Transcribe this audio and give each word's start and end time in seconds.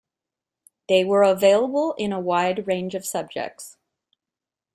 They 0.89 1.03
were 1.03 1.21
available 1.21 1.93
in 1.93 2.11
a 2.11 2.19
wide 2.19 2.65
range 2.65 2.95
of 2.95 3.05
subjects. 3.05 3.77